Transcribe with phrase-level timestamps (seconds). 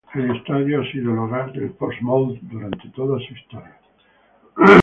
[0.15, 3.77] El estadio ha sido el hogar del Portsmouth durante toda su historia.